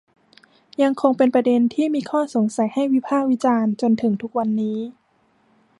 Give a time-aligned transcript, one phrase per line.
[0.81, 4.77] ยังคงเป็นประเด็นที่มีข้อสงสัยให้วิพากษ์วิจารณ์จนถึงทุกวันนี้